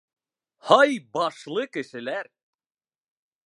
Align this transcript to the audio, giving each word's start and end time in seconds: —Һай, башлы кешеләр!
—Һай, 0.69 0.95
башлы 1.19 1.67
кешеләр! 1.77 2.33